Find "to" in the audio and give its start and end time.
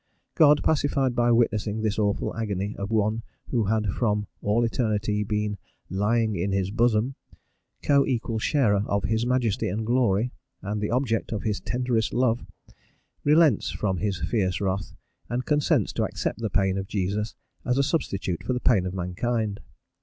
15.93-16.03